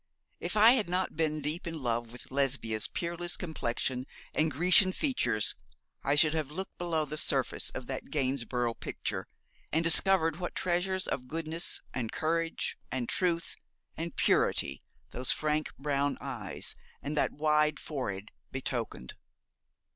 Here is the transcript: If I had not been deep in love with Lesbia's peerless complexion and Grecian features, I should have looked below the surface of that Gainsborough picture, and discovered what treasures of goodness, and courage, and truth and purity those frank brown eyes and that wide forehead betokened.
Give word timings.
If 0.39 0.57
I 0.57 0.71
had 0.71 0.89
not 0.89 1.15
been 1.15 1.43
deep 1.43 1.67
in 1.67 1.77
love 1.77 2.11
with 2.11 2.31
Lesbia's 2.31 2.87
peerless 2.87 3.37
complexion 3.37 4.07
and 4.33 4.49
Grecian 4.49 4.93
features, 4.93 5.53
I 6.03 6.15
should 6.15 6.33
have 6.33 6.49
looked 6.49 6.75
below 6.79 7.05
the 7.05 7.19
surface 7.19 7.69
of 7.69 7.85
that 7.85 8.09
Gainsborough 8.09 8.73
picture, 8.73 9.27
and 9.71 9.83
discovered 9.83 10.37
what 10.37 10.55
treasures 10.55 11.05
of 11.07 11.27
goodness, 11.27 11.81
and 11.93 12.11
courage, 12.11 12.79
and 12.91 13.07
truth 13.07 13.57
and 13.95 14.15
purity 14.15 14.81
those 15.11 15.31
frank 15.31 15.69
brown 15.77 16.17
eyes 16.19 16.75
and 17.03 17.15
that 17.15 17.33
wide 17.33 17.79
forehead 17.79 18.31
betokened. 18.51 19.13